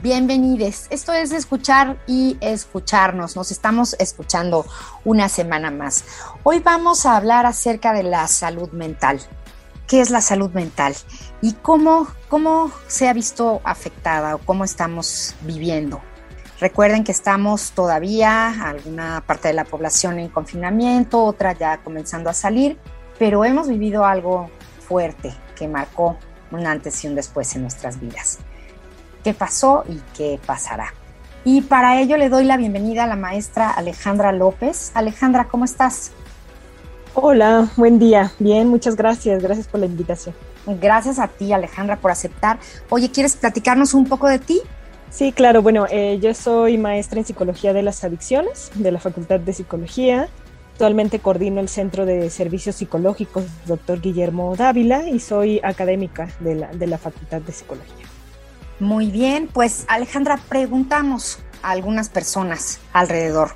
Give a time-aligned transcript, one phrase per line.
[0.00, 0.86] bienvenides.
[0.90, 3.36] Esto es escuchar y escucharnos.
[3.36, 4.64] Nos estamos escuchando
[5.04, 6.04] una semana más.
[6.44, 9.20] Hoy vamos a hablar acerca de la salud mental.
[9.86, 10.94] ¿Qué es la salud mental?
[11.40, 16.00] Y cómo, cómo se ha visto afectada o cómo estamos viviendo.
[16.60, 22.34] Recuerden que estamos todavía, alguna parte de la población en confinamiento, otra ya comenzando a
[22.34, 22.78] salir,
[23.18, 24.50] pero hemos vivido algo
[24.86, 26.18] fuerte que marcó
[26.50, 28.38] un antes y un después en nuestras vidas.
[29.28, 30.94] ¿Qué pasó y qué pasará?
[31.44, 34.90] Y para ello le doy la bienvenida a la maestra Alejandra López.
[34.94, 36.12] Alejandra, ¿cómo estás?
[37.12, 38.32] Hola, buen día.
[38.38, 39.42] Bien, muchas gracias.
[39.42, 40.34] Gracias por la invitación.
[40.64, 42.58] Gracias a ti, Alejandra, por aceptar.
[42.88, 44.62] Oye, ¿quieres platicarnos un poco de ti?
[45.10, 45.60] Sí, claro.
[45.60, 50.30] Bueno, eh, yo soy maestra en psicología de las adicciones de la Facultad de Psicología.
[50.72, 54.00] Actualmente coordino el Centro de Servicios Psicológicos Dr.
[54.00, 58.07] Guillermo Dávila y soy académica de la, de la Facultad de Psicología.
[58.80, 63.54] Muy bien, pues Alejandra, preguntamos a algunas personas alrededor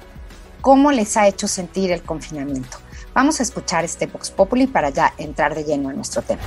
[0.60, 2.78] cómo les ha hecho sentir el confinamiento.
[3.14, 6.42] Vamos a escuchar este Vox Populi para ya entrar de lleno en nuestro tema.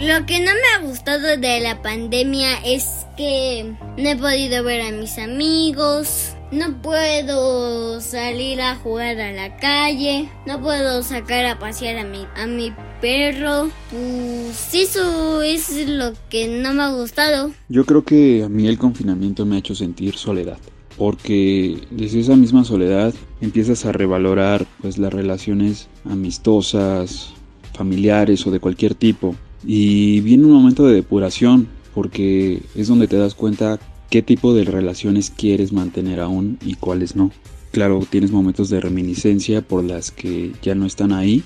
[0.00, 4.82] Lo que no me ha gustado de la pandemia es que no he podido ver
[4.82, 11.58] a mis amigos, no puedo salir a jugar a la calle, no puedo sacar a
[11.58, 13.68] pasear a mi, a mi perro.
[13.90, 17.50] Pues eso es lo que no me ha gustado.
[17.68, 20.58] Yo creo que a mí el confinamiento me ha hecho sentir soledad.
[20.96, 27.34] Porque desde esa misma soledad empiezas a revalorar pues las relaciones amistosas,
[27.72, 29.36] familiares o de cualquier tipo.
[29.64, 33.78] Y viene un momento de depuración porque es donde te das cuenta
[34.10, 37.30] qué tipo de relaciones quieres mantener aún y cuáles no.
[37.72, 41.42] Claro, tienes momentos de reminiscencia por las que ya no están ahí.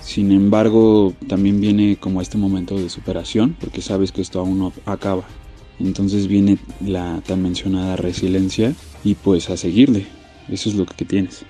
[0.00, 4.72] Sin embargo, también viene como este momento de superación porque sabes que esto aún no
[4.86, 5.24] acaba.
[5.78, 10.06] Entonces viene la tan mencionada resiliencia y pues a seguirle.
[10.48, 11.44] Eso es lo que tienes.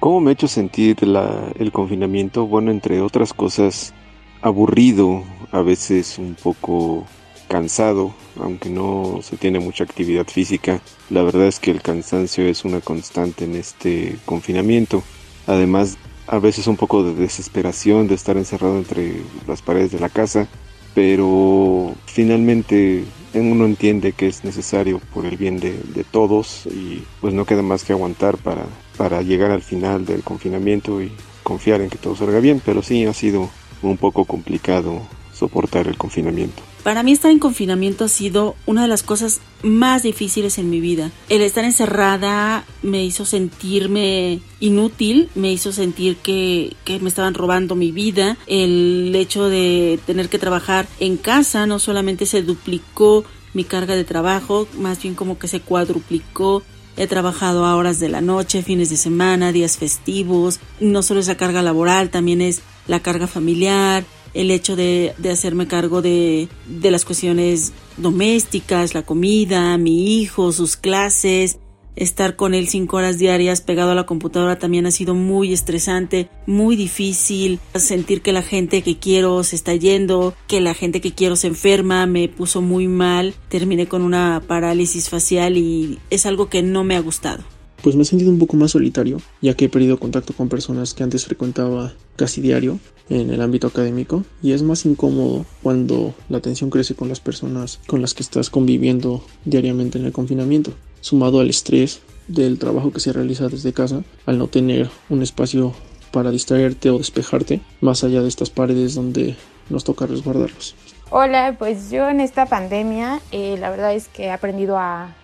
[0.00, 2.46] ¿Cómo me ha hecho sentir la, el confinamiento?
[2.46, 3.94] Bueno, entre otras cosas,
[4.42, 7.04] aburrido, a veces un poco
[7.48, 10.80] cansado, aunque no se tiene mucha actividad física.
[11.10, 15.02] La verdad es que el cansancio es una constante en este confinamiento.
[15.46, 15.96] Además,
[16.26, 20.48] a veces un poco de desesperación de estar encerrado entre las paredes de la casa,
[20.94, 25.74] pero finalmente uno entiende que es necesario por el bien de,
[26.10, 28.66] todos y pues no queda más que aguantar para,
[28.96, 31.10] para llegar al final del confinamiento y
[31.42, 33.50] confiar en que todo salga bien, pero sí ha sido
[33.82, 35.00] un poco complicado
[35.32, 36.62] soportar el confinamiento.
[36.84, 40.80] Para mí estar en confinamiento ha sido una de las cosas más difíciles en mi
[40.80, 41.10] vida.
[41.30, 47.90] El estar encerrada me hizo sentirme inútil, me hizo sentir que, me estaban robando mi
[47.90, 48.36] vida.
[48.46, 53.24] El hecho de tener que trabajar en casa no solamente se duplicó
[53.54, 56.62] mi carga de trabajo, más bien como que se cuadruplicó
[56.96, 60.60] He trabajado a horas de la noche, fines de semana, días festivos.
[60.78, 65.30] No solo es la carga laboral, también es la carga familiar, el hecho de, de
[65.30, 71.58] hacerme cargo de, de las cuestiones domésticas, la comida, mi hijo, sus clases,
[71.96, 76.28] estar con él cinco horas diarias pegado a la computadora también ha sido muy estresante,
[76.46, 81.12] muy difícil, sentir que la gente que quiero se está yendo, que la gente que
[81.12, 86.48] quiero se enferma, me puso muy mal, terminé con una parálisis facial y es algo
[86.48, 87.44] que no me ha gustado
[87.84, 90.94] pues me he sentido un poco más solitario, ya que he perdido contacto con personas
[90.94, 92.78] que antes frecuentaba casi diario
[93.10, 97.80] en el ámbito académico y es más incómodo cuando la tensión crece con las personas
[97.86, 100.72] con las que estás conviviendo diariamente en el confinamiento,
[101.02, 105.74] sumado al estrés del trabajo que se realiza desde casa, al no tener un espacio
[106.10, 109.36] para distraerte o despejarte más allá de estas paredes donde
[109.68, 110.74] nos toca resguardarlos.
[111.10, 115.14] Hola, pues yo en esta pandemia eh, la verdad es que he aprendido a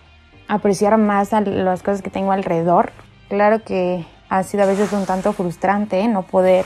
[0.51, 2.91] apreciar más las cosas que tengo alrededor.
[3.29, 6.09] Claro que ha sido a veces un tanto frustrante ¿eh?
[6.09, 6.65] no poder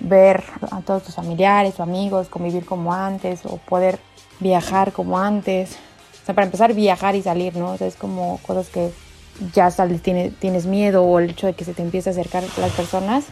[0.00, 3.98] ver a todos tus familiares o amigos, convivir como antes o poder
[4.40, 5.76] viajar como antes.
[6.22, 7.72] O sea, para empezar, viajar y salir, ¿no?
[7.72, 8.92] O sea, es como cosas que
[9.52, 12.44] ya sales, tienes, tienes miedo o el hecho de que se te empiece a acercar
[12.56, 13.26] las personas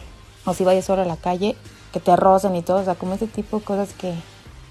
[0.45, 1.55] o si vayas solo a la calle,
[1.91, 2.81] que te rocen y todo.
[2.81, 4.13] O sea, como ese tipo de cosas que,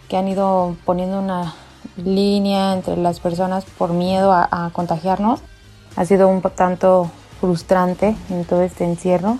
[0.08, 1.56] que han ido poniendo una
[1.96, 5.40] línea entre las personas por miedo a, contagiarnos.
[5.96, 7.10] Ha sido un tanto
[7.40, 9.38] frustrante en todo este encierro.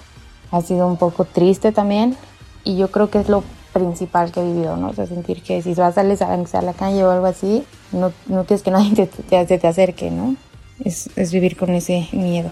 [0.51, 2.17] Ha sido un poco triste también
[2.65, 3.43] y yo creo que es lo
[3.73, 4.89] principal que he vivido, ¿no?
[4.89, 8.45] O sentir que si vas a salir a la calle o algo así, no, no
[8.45, 10.37] tienes que nadie te, te, te acerque, ¿no?
[10.83, 12.51] Es, es vivir con ese miedo.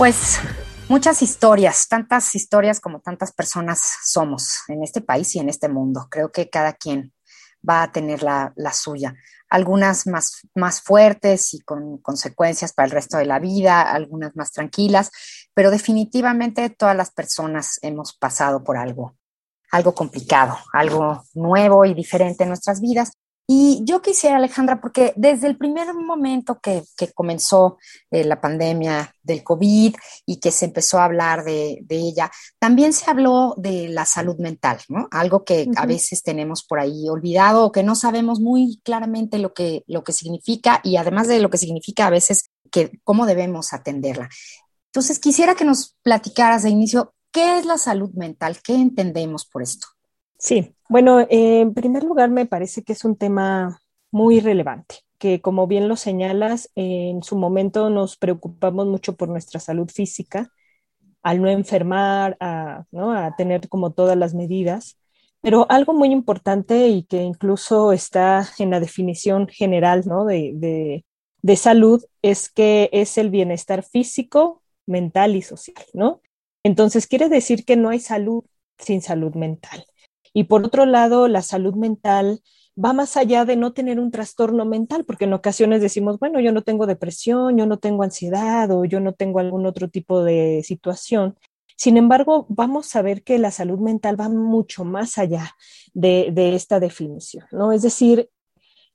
[0.00, 0.40] Pues
[0.88, 6.06] muchas historias, tantas historias como tantas personas somos en este país y en este mundo.
[6.10, 7.12] Creo que cada quien
[7.68, 9.14] va a tener la, la suya.
[9.50, 14.52] Algunas más, más fuertes y con consecuencias para el resto de la vida, algunas más
[14.52, 15.10] tranquilas,
[15.52, 19.18] pero definitivamente todas las personas hemos pasado por algo,
[19.70, 23.12] algo complicado, algo nuevo y diferente en nuestras vidas.
[23.52, 29.12] Y yo quisiera, Alejandra, porque desde el primer momento que, que comenzó eh, la pandemia
[29.24, 32.30] del COVID y que se empezó a hablar de, de, ella,
[32.60, 35.08] también se habló de la salud mental, ¿no?
[35.10, 35.82] Algo que uh -huh.
[35.82, 40.04] a veces tenemos por ahí olvidado o que no sabemos muy claramente lo que, lo
[40.04, 44.28] que significa y además de lo que significa a veces que cómo debemos atenderla.
[44.92, 48.60] Entonces, quisiera que nos platicaras de inicio, ¿qué es la salud mental?
[48.62, 49.88] ¿Qué entendemos por esto?
[50.40, 55.66] Sí, bueno, en primer lugar me parece que es un tema muy relevante, que como
[55.66, 60.50] bien lo señalas, en su momento nos preocupamos mucho por nuestra salud física,
[61.22, 63.12] al no enfermar, a, ¿no?
[63.12, 64.98] a tener como todas las medidas,
[65.42, 70.24] pero algo muy importante y que incluso está en la definición general ¿no?
[70.26, 71.06] de, de,
[71.42, 76.22] de salud es que es el bienestar físico, mental y social, ¿no?
[76.64, 78.44] Entonces quiere decir que no hay salud
[78.78, 79.84] sin salud mental.
[80.32, 82.40] Y por otro lado, la salud mental
[82.82, 86.52] va más allá de no tener un trastorno mental, porque en ocasiones decimos, bueno, yo
[86.52, 90.62] no tengo depresión, yo no tengo ansiedad o yo no tengo algún otro tipo de
[90.64, 91.36] situación.
[91.76, 95.56] Sin embargo, vamos a ver que la salud mental va mucho más allá
[95.94, 97.72] de, de esta definición, ¿no?
[97.72, 98.28] Es decir,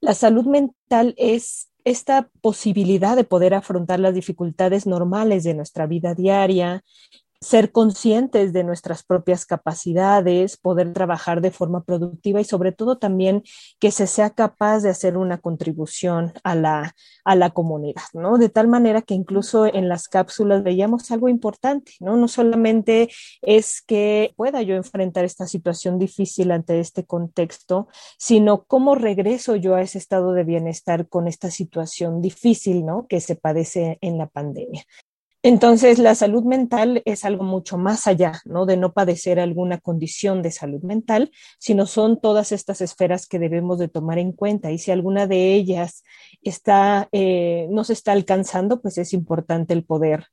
[0.01, 6.15] la salud mental es esta posibilidad de poder afrontar las dificultades normales de nuestra vida
[6.15, 6.83] diaria,
[7.45, 13.44] ser conscientes de nuestras propias capacidades, poder trabajar de forma productiva y sobre todo también
[13.80, 18.39] que se sea capaz de hacer una contribución a la, a la comunidad, ¿no?
[18.39, 22.18] De tal manera que incluso en las cápsulas veíamos algo importante, ¿no?
[22.18, 23.09] No solamente
[23.44, 27.88] es que pueda yo enfrentar esta situación difícil ante este contexto,
[28.18, 33.06] sino cómo regreso yo a ese estado de bienestar con esta situación difícil, ¿no?
[33.07, 34.83] Que se padece en la pandemia.
[35.47, 38.65] Entonces, la salud mental es algo mucho más allá, ¿no?
[38.65, 43.77] De no padecer alguna condición de salud mental, sino son todas estas esferas que debemos
[43.77, 44.71] de tomar en cuenta.
[44.71, 46.03] Y si alguna de ellas
[46.42, 50.25] está, eh, no se está alcanzando, pues es importante el poder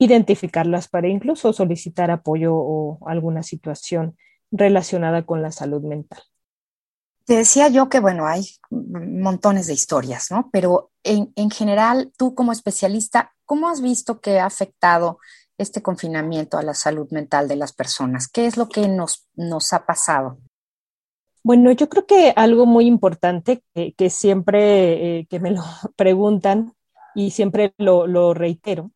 [0.00, 4.16] identificarlas para incluso solicitar apoyo o alguna situación
[4.50, 6.18] relacionada con la salud mental.
[7.24, 10.50] Te decía yo que, bueno, hay montones de historias, ¿no?
[10.52, 15.18] Pero en, en, general, tú como especialista, ¿cómo has visto que ha afectado
[15.56, 18.28] este confinamiento a la salud mental de las personas?
[18.28, 20.38] ¿Qué es lo que nos, nos ha pasado?
[21.42, 25.62] Bueno, yo creo que algo muy importante que, siempre eh, que me lo
[25.96, 26.74] preguntan
[27.14, 28.90] y siempre lo, lo reitero,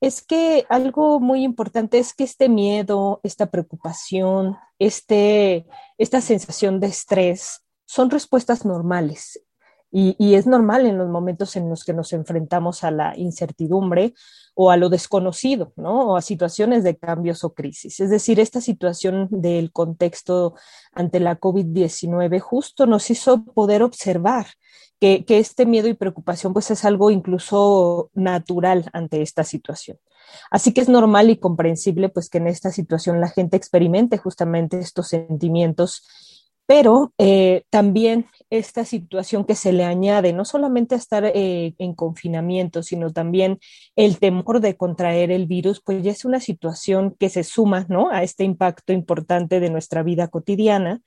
[0.00, 5.66] es que algo muy importante es que este miedo, esta preocupación, este,
[5.96, 9.41] esta sensación de estrés son respuestas normales.
[9.94, 14.14] Y, es normal en los momentos en los que nos enfrentamos a la incertidumbre
[14.54, 16.12] o a lo desconocido, ¿no?
[16.12, 18.00] O a situaciones de cambios o crisis.
[18.00, 20.54] Es decir, esta situación del contexto
[20.92, 24.46] ante la COVID-19 justo nos hizo poder observar
[24.98, 29.98] que, que, este miedo y preocupación pues es algo incluso natural ante esta situación.
[30.50, 34.78] Así que es normal y comprensible pues que en esta situación la gente experimente justamente
[34.78, 36.02] estos sentimientos,
[36.66, 41.94] pero eh, también esta situación que se le añade, no solamente a estar eh, en
[41.94, 43.58] confinamiento, sino también
[43.96, 48.10] el temor de contraer el virus, pues ya es una situación que se suma ¿no?
[48.10, 51.00] a este impacto importante de nuestra vida cotidiana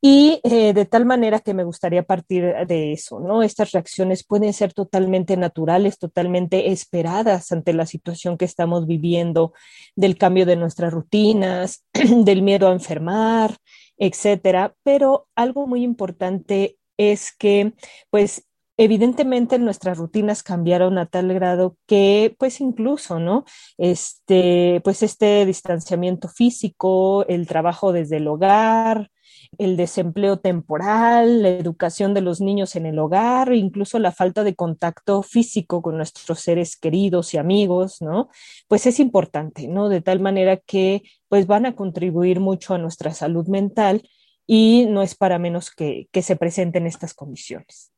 [0.00, 3.42] y eh, de tal manera que me gustaría partir de eso, ¿no?
[3.42, 9.52] Estas reacciones pueden ser totalmente naturales, totalmente esperadas ante la situación que estamos viviendo,
[9.96, 13.56] del cambio de nuestras rutinas, del miedo a enfermar,
[13.98, 14.74] etcétera.
[14.82, 17.74] Pero algo muy importante es que,
[18.10, 18.44] pues,
[18.78, 23.44] evidentemente nuestras rutinas cambiaron a tal grado que pues incluso, ¿no?
[23.76, 29.10] Este, pues este distanciamiento físico, el trabajo desde el hogar,
[29.56, 34.54] el desempleo temporal, la educación de los niños en el hogar, incluso la falta de
[34.54, 38.28] contacto físico con nuestros seres queridos y amigos, ¿no?
[38.68, 39.88] Pues es importante, ¿no?
[39.88, 44.08] De tal manera que pues van a contribuir mucho a nuestra salud mental
[44.46, 47.92] y no es para menos que, que se presenten estas condiciones.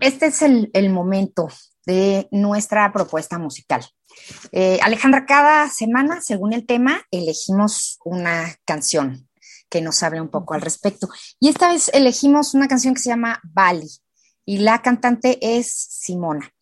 [0.00, 1.48] Este es el, el momento
[1.86, 3.84] de nuestra propuesta musical.
[4.52, 9.27] Eh, Alejandra, cada semana, según el tema, elegimos una canción
[9.68, 11.08] que nos hable un poco al respecto.
[11.40, 13.88] Y esta vez elegimos una canción que se llama Bali
[14.44, 16.52] y la cantante es Simona.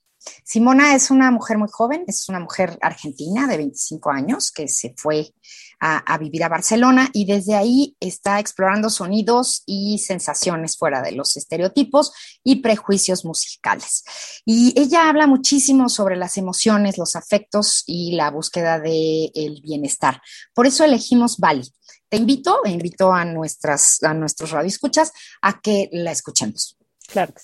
[0.45, 4.95] Simona es una mujer muy joven, es una mujer argentina de 25 años que se
[4.97, 5.33] fue
[5.79, 11.37] a, vivir a Barcelona y desde ahí está explorando sonidos y sensaciones fuera de los
[11.37, 14.03] estereotipos y prejuicios musicales.
[14.45, 20.23] Y ella habla muchísimo sobre las emociones, los afectos y la búsqueda del el bienestar.
[20.55, 21.71] Por eso elegimos Bali.
[22.09, 26.77] Te invito, invito a, nuestras, a nuestros radioescuchas a que la escuchemos.
[27.09, 27.35] Claro.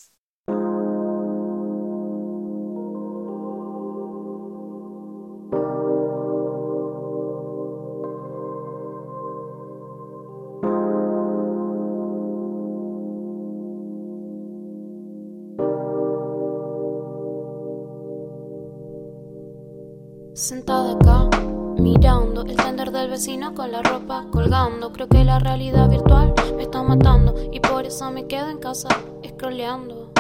[22.51, 24.93] El tender del vecino con la ropa colgando.
[24.93, 28.89] Creo que la realidad virtual me está matando y por eso me quedo en casa
[29.27, 30.11] scrolleando.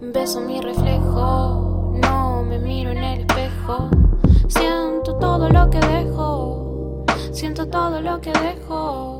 [0.00, 3.90] Beso mi reflejo, no me miro en el espejo.
[4.48, 9.15] Siento todo lo que dejo, siento todo lo que dejo.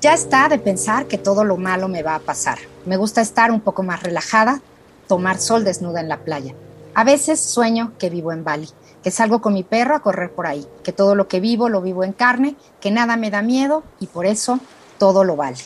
[0.00, 2.58] Ya está de pensar que todo lo malo me va a pasar.
[2.86, 4.62] Me gusta estar un poco más relajada,
[5.08, 6.54] tomar sol desnuda en la playa.
[6.94, 8.68] A veces sueño que vivo en Bali,
[9.02, 11.82] que salgo con mi perro a correr por ahí, que todo lo que vivo lo
[11.82, 14.60] vivo en carne, que nada me da miedo y por eso
[14.98, 15.58] todo lo vale.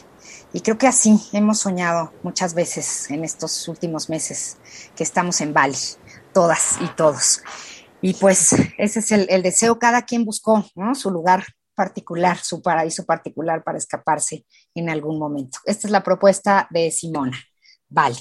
[0.55, 4.57] Y creo que así hemos soñado muchas veces en estos últimos meses
[4.97, 5.77] que estamos en Bali,
[6.33, 7.43] todas y todos.
[8.01, 10.95] Y pues ese es el, deseo, cada quien buscó ¿no?
[10.95, 11.45] su lugar
[11.75, 15.59] particular, su paraíso particular para escaparse en algún momento.
[15.65, 17.39] Esta es la propuesta de Simona.
[17.89, 18.17] Vale.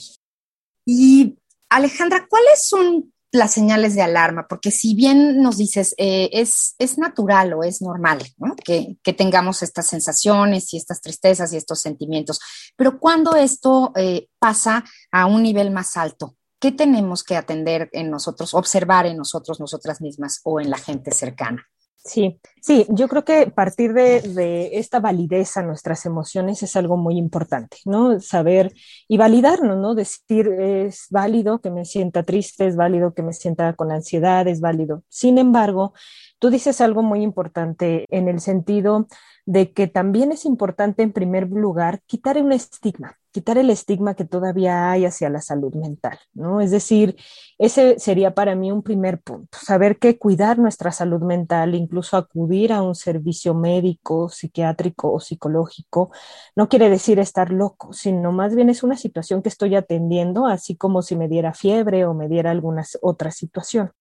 [0.85, 1.37] Y
[1.69, 4.47] Alejandra, ¿cuáles son las señales de alarma?
[4.47, 8.19] Porque si bien nos dices, eh, es, es natural o es normal
[8.63, 12.39] que, tengamos estas sensaciones y estas tristezas y estos sentimientos,
[12.75, 18.09] pero cuando esto eh, pasa a un nivel más alto, ¿qué tenemos que atender en
[18.09, 21.65] nosotros, observar en nosotros, nosotras mismas o en la gente cercana?
[22.03, 27.15] Sí, sí, yo creo que partir de, esta validez a nuestras emociones es algo muy
[27.15, 28.19] importante, ¿no?
[28.19, 28.73] Saber
[29.07, 29.93] y validarnos, ¿no?
[29.93, 34.61] Decir, es válido que me sienta triste, es válido que me sienta con ansiedad, es
[34.61, 35.03] válido.
[35.09, 35.93] Sin embargo,
[36.41, 39.05] tú dices algo muy importante en el sentido
[39.45, 44.25] de que también es importante, en primer lugar, quitar un estigma, quitar el estigma que
[44.25, 46.59] todavía hay hacia la salud mental, ¿no?
[46.59, 47.15] Es decir,
[47.59, 52.73] ese sería para mí un primer punto, saber que cuidar nuestra salud mental, incluso acudir
[52.73, 56.11] a un servicio médico, psiquiátrico o psicológico,
[56.55, 60.75] no quiere decir estar loco, sino más bien es una situación que estoy atendiendo, así
[60.75, 63.91] como si me diera fiebre o me diera alguna otra situación.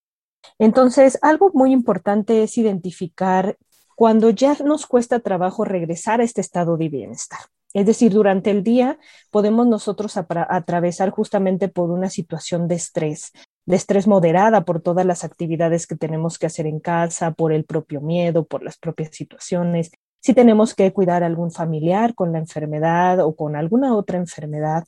[0.59, 3.56] Entonces, algo muy importante es identificar
[3.94, 7.40] cuando ya nos cuesta trabajo regresar a este estado de bienestar.
[7.73, 8.99] Es decir, durante el día
[9.30, 13.32] podemos nosotros atravesar justamente por una situación de estrés,
[13.66, 17.64] de estrés moderada por todas las actividades que tenemos que hacer en casa, por el
[17.64, 19.92] propio miedo, por las propias situaciones.
[20.20, 24.85] Si tenemos que cuidar a algún familiar con la enfermedad o con alguna otra enfermedad,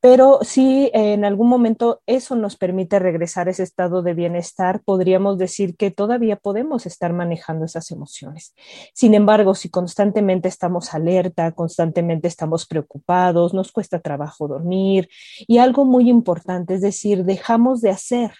[0.00, 5.38] pero si en algún momento eso nos permite regresar a ese estado de bienestar, podríamos
[5.38, 8.54] decir que todavía podemos estar manejando esas emociones.
[8.94, 15.08] Sin embargo, si constantemente estamos alerta, constantemente estamos preocupados, nos cuesta trabajo dormir
[15.46, 18.32] y algo muy importante, es decir, dejamos de hacer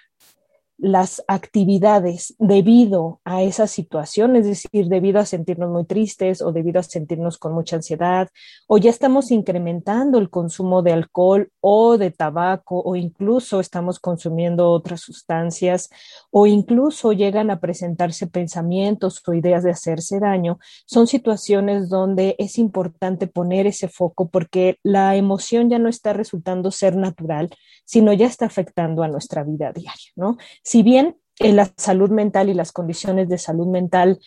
[0.78, 6.80] las actividades debido a esa situación, es decir, debido a sentirnos muy tristes o debido
[6.80, 8.28] a sentirnos con mucha ansiedad,
[8.66, 14.70] o ya estamos incrementando el consumo de alcohol o de tabaco, o incluso estamos consumiendo
[14.70, 15.88] otras sustancias,
[16.30, 22.58] o incluso llegan a presentarse pensamientos o ideas de hacerse daño, son situaciones donde es
[22.58, 27.50] importante poner ese foco porque la emoción ya no está resultando ser natural,
[27.86, 30.36] sino ya está afectando a nuestra vida diaria, ¿no?
[30.62, 34.18] Si bien eh, la salud mental y las condiciones de salud mental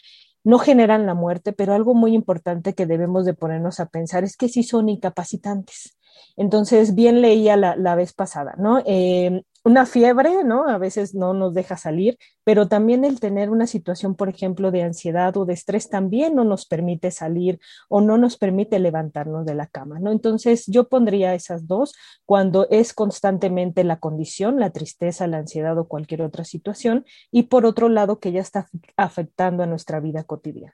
[0.44, 4.38] no generan la muerte, pero algo muy importante que debemos de ponernos a pensar es
[4.38, 5.98] que sí son incapacitantes.
[6.38, 8.82] Entonces, bien leía la, vez pasada, ¿no?
[8.86, 10.68] Eh, una fiebre, ¿no?
[10.68, 14.82] A veces no nos deja salir, pero también el tener una situación, por ejemplo, de
[14.82, 19.54] ansiedad o de estrés también no nos permite salir o no nos permite levantarnos de
[19.54, 20.12] la cama, ¿no?
[20.12, 21.94] Entonces yo pondría esas dos
[22.26, 27.68] cuando es constantemente la condición, la tristeza, la ansiedad o cualquier otra situación, y por
[27.68, 30.74] otro lado que ya está afectando a nuestra vida cotidiana.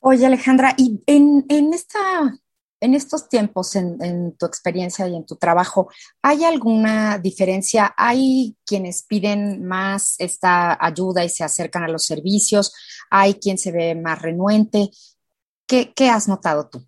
[0.00, 1.98] Oye, Alejandra, y en, en esta
[2.80, 5.88] en estos tiempos, en, tu experiencia y en tu trabajo,
[6.22, 7.94] ¿hay alguna diferencia?
[7.96, 12.74] ¿Hay quienes piden más esta ayuda y se acercan a los servicios?
[13.10, 14.90] ¿Hay quien se ve más renuente?
[15.66, 16.86] ¿Qué, has notado tú?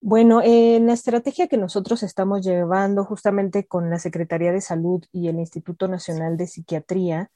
[0.00, 5.28] Bueno, en la estrategia que nosotros estamos llevando justamente con la Secretaría de Salud y
[5.28, 7.30] el Instituto Nacional de Psiquiatría,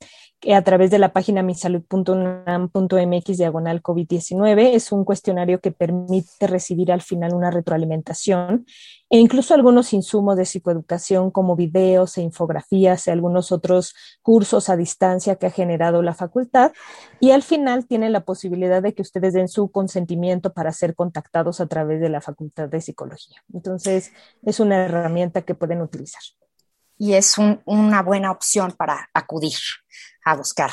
[0.50, 4.74] a través de la página misalud.unam.mx diagonal COVID-19.
[4.74, 8.66] Es un cuestionario que permite recibir al final una retroalimentación
[9.08, 14.76] e incluso algunos insumos de psicoeducación como videos e infografías y algunos otros cursos a
[14.76, 16.72] distancia que ha generado la facultad.
[17.20, 21.60] Y al final tiene la posibilidad de que ustedes den su consentimiento para ser contactados
[21.60, 23.41] a través de la Facultad de Psicología.
[23.52, 26.22] Entonces, es una herramienta que pueden utilizar.
[26.98, 29.58] Y es una buena opción para acudir
[30.24, 30.70] a buscar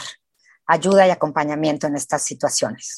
[0.67, 2.95] ayuda y acompañamiento en estas situaciones.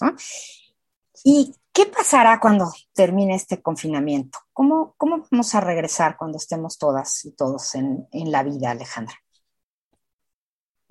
[1.24, 4.40] ¿Y qué pasará cuando termine este confinamiento?
[4.52, 9.16] ¿Cómo, ¿Cómo vamos a regresar cuando estemos todas y todos en, en la vida, Alejandra?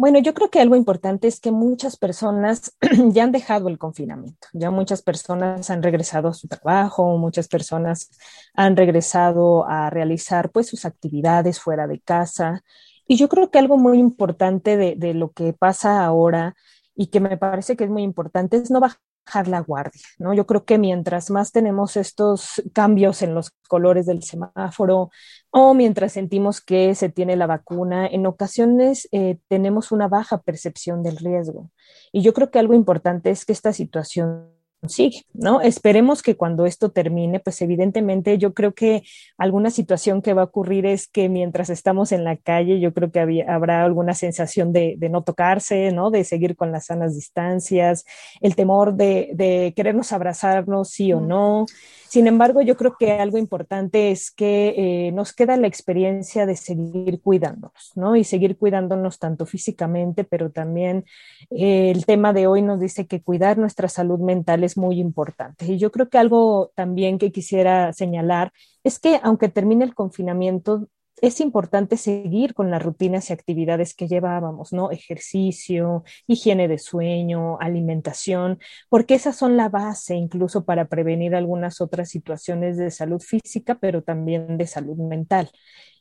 [0.00, 2.74] Bueno, yo creo que algo importante es que muchas personas
[3.12, 8.08] ya han dejado el confinamiento, ya muchas personas han regresado a su trabajo, muchas personas
[8.54, 12.62] han regresado a realizar pues sus actividades fuera de casa
[13.06, 16.54] y yo creo que algo muy importante de, lo que pasa ahora
[16.96, 20.32] y que me parece que es muy importante es no bajar la guardia, ¿no?
[20.32, 25.10] Yo creo que mientras más tenemos estos cambios en los colores del semáforo
[25.50, 31.02] o mientras sentimos que se tiene la vacuna, en ocasiones eh, tenemos una baja percepción
[31.02, 31.70] del riesgo.
[32.12, 35.60] Y yo creo que algo importante es que esta situación sigue, ¿no?
[35.60, 39.02] Esperemos que cuando esto termine, pues evidentemente yo creo que
[39.36, 43.10] alguna situación que va a ocurrir es que mientras estamos en la calle, yo creo
[43.10, 46.10] que habrá alguna sensación de, no tocarse, ¿no?
[46.10, 48.04] De seguir con las sanas distancias,
[48.40, 51.66] el temor de, de querernos abrazarnos, sí o no.
[52.10, 56.56] Sin embargo, yo creo que algo importante es que eh, nos queda la experiencia de
[56.56, 58.16] seguir cuidándonos, ¿no?
[58.16, 61.04] Y seguir cuidándonos tanto físicamente, pero también
[61.50, 65.66] eh, el tema de hoy nos dice que cuidar nuestra salud mental es muy importante.
[65.66, 68.52] Y yo creo que algo también que quisiera señalar
[68.84, 70.88] es que aunque termine el confinamiento,
[71.22, 74.90] es importante seguir con las rutinas y actividades que llevábamos, ¿no?
[74.90, 82.10] Ejercicio, higiene de sueño, alimentación, porque esas son la base incluso para prevenir algunas otras
[82.10, 85.50] situaciones de salud física, pero también de salud mental.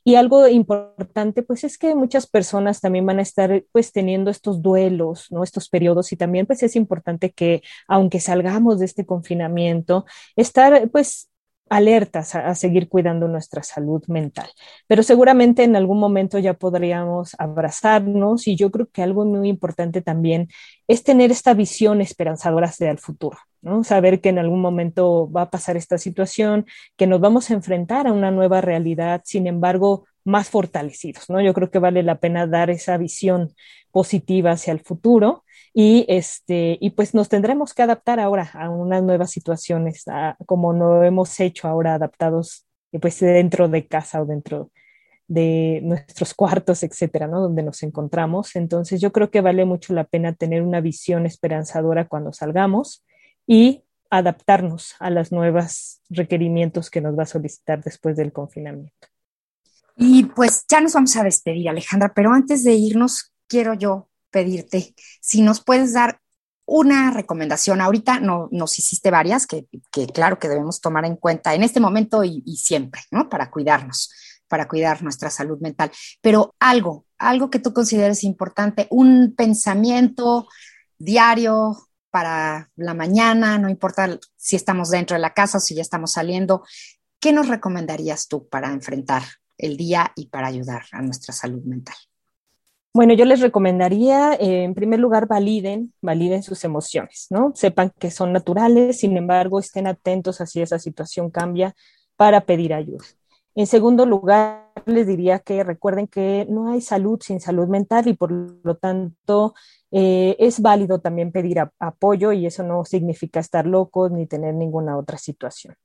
[0.02, 4.62] Y algo importante, pues es que muchas personas también van a estar pues teniendo estos
[4.62, 5.44] duelos, ¿no?
[5.44, 10.06] Estos periodos y también pues es importante que aunque salgamos de este confinamiento,
[10.36, 11.29] estar pues
[11.70, 14.50] alertas a, seguir cuidando nuestra salud mental.
[14.88, 20.02] Pero seguramente en algún momento ya podríamos abrazarnos y yo creo que algo muy importante
[20.02, 20.48] también
[20.88, 23.84] es tener esta visión esperanzadora hacia el futuro, ¿no?
[23.84, 28.08] Saber que en algún momento va a pasar esta situación, que nos vamos a enfrentar
[28.08, 31.40] a una nueva realidad, sin embargo, más fortalecidos, ¿no?
[31.40, 33.54] Yo creo que vale la pena dar esa visión
[33.92, 39.02] positiva hacia el futuro y este y pues nos tendremos que adaptar ahora a unas
[39.02, 40.04] nuevas situaciones
[40.46, 44.70] como lo hemos hecho ahora adaptados eh, pues dentro de casa o dentro
[45.30, 47.40] de nuestros cuartos, etcétera, ¿no?
[47.40, 48.56] Donde nos encontramos.
[48.56, 53.04] Entonces, yo creo que vale mucho la pena tener una visión esperanzadora cuando salgamos
[53.46, 59.06] y adaptarnos a los nuevos requerimientos que nos va a solicitar después del confinamiento.
[59.96, 64.94] Y pues ya nos vamos a despedir, Alejandra, pero antes de irnos, quiero yo pedirte
[65.20, 66.20] si nos puedes dar
[66.70, 67.80] una recomendación.
[67.80, 69.66] Ahorita no, nos hiciste varias que,
[70.14, 73.28] claro que debemos tomar en cuenta en este momento y, siempre, ¿no?
[73.28, 74.12] Para cuidarnos,
[74.46, 75.90] para cuidar nuestra salud mental.
[76.20, 80.46] Pero algo, algo que tú consideres importante, un pensamiento
[80.96, 81.76] diario
[82.10, 86.12] para la mañana, no importa si estamos dentro de la casa o si ya estamos
[86.12, 86.64] saliendo,
[87.18, 89.24] ¿qué nos recomendarías tú para enfrentar
[89.58, 91.96] el día y para ayudar a nuestra salud mental?
[92.92, 97.52] Bueno, yo les recomendaría, eh, en primer lugar, validen, validen sus emociones, ¿no?
[97.54, 101.76] Sepan que son naturales, sin embargo, estén atentos a si esa situación cambia
[102.16, 103.04] para pedir ayuda.
[103.54, 108.14] En segundo lugar, les diría que recuerden que no hay salud sin salud mental y
[108.14, 109.54] por lo tanto
[109.92, 114.96] eh, es válido también pedir apoyo y eso no significa estar locos ni tener ninguna
[114.96, 115.76] otra situación.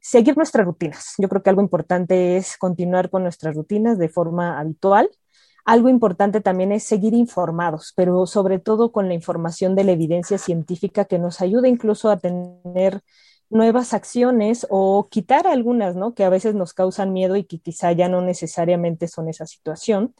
[0.00, 1.14] Seguir nuestras rutinas.
[1.18, 5.10] Yo creo que algo importante es continuar con nuestras rutinas de forma habitual
[5.64, 10.38] algo importante también es seguir informados, pero sobre todo con la información de la evidencia
[10.38, 13.00] científica que nos ayuda incluso a tener
[13.50, 16.14] nuevas acciones o quitar algunas, ¿no?
[16.14, 20.14] Que a veces nos causan miedo y que quizá ya no necesariamente son esa situación.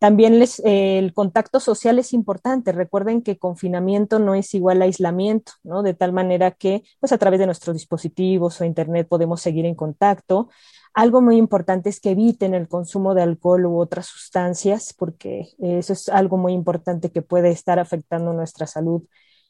[0.00, 2.72] También les, el contacto social es importante.
[2.72, 5.82] Recuerden que confinamiento no es igual a aislamiento, ¿no?
[5.82, 9.74] De tal manera que, pues a través de nuestros dispositivos o internet podemos seguir en
[9.74, 10.48] contacto.
[10.94, 15.92] Algo muy importante es que eviten el consumo de alcohol u otras sustancias, porque eso
[15.92, 19.02] es algo muy importante que puede estar afectando nuestra salud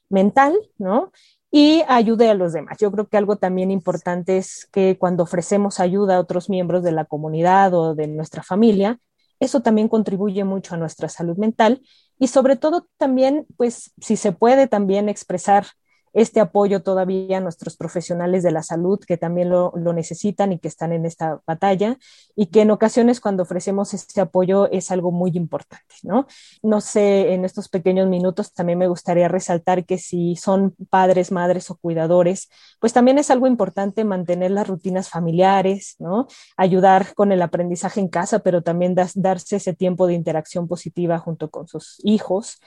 [0.09, 1.13] mental, ¿no?
[1.53, 2.77] Y ayude a los demás.
[2.81, 6.93] Yo creo que algo también importante es que cuando ofrecemos ayuda a otros miembros de
[6.93, 8.99] la comunidad o de nuestra familia,
[9.41, 11.83] eso también contribuye mucho a nuestra salud mental
[12.19, 15.67] y sobre todo también, pues, si se puede también expresar
[16.13, 20.69] este apoyo todavía a nuestros profesionales de la salud que también lo, necesitan y que
[20.69, 21.99] están en esta batalla
[22.37, 26.27] y que en ocasiones cuando ofrecemos este apoyo es algo muy importante, ¿no?
[26.63, 31.71] No sé, en estos pequeños minutos también me gustaría resaltar que si son padres, madres
[31.71, 32.49] o cuidadores,
[32.81, 36.27] pues también es algo importante mantener las rutinas familiares, ¿no?
[36.57, 41.51] Ayudar con el aprendizaje en casa, pero también darse ese tiempo de interacción positiva junto
[41.51, 42.61] con sus hijos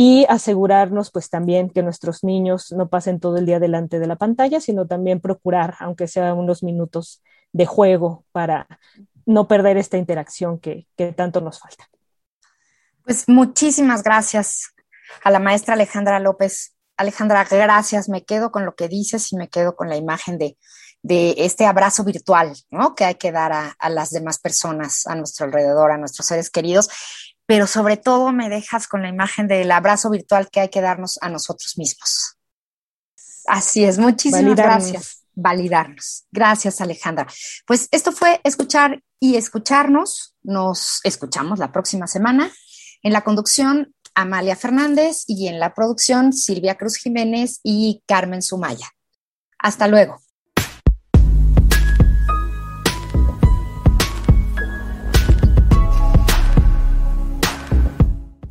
[0.00, 4.14] y asegurarnos pues también que nuestros niños no pasen todo el día delante de la
[4.14, 7.20] pantalla, sino también procurar, aunque sea unos minutos
[7.52, 8.68] de juego para
[9.26, 11.90] no perder esta interacción que, que tanto nos falta.
[13.02, 14.72] Pues muchísimas gracias
[15.24, 16.76] a la maestra Alejandra López.
[16.96, 18.08] Alejandra, gracias.
[18.08, 20.56] Me quedo con lo que dices y me quedo con la imagen de,
[21.02, 22.94] de este abrazo virtual, ¿no?
[22.94, 26.50] Que hay que dar a, a, las demás personas a nuestro alrededor, a nuestros seres
[26.50, 26.88] queridos
[27.48, 31.18] pero sobre todo me dejas con la imagen del abrazo virtual que hay que darnos
[31.22, 32.36] a nosotros mismos.
[33.46, 35.24] Así es, muchísimas gracias.
[35.34, 36.26] Validarnos.
[36.30, 37.26] Gracias, Alejandra.
[37.66, 40.34] Pues esto fue escuchar y escucharnos.
[40.42, 42.52] Nos escuchamos la próxima semana.
[43.02, 48.90] En la conducción, Amalia Fernández y en la producción, Silvia Cruz Jiménez y Carmen Sumaya.
[49.58, 50.20] Hasta luego.